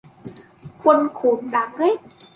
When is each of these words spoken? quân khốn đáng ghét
quân 0.83 1.07
khốn 1.13 1.51
đáng 1.51 1.71
ghét 1.79 1.95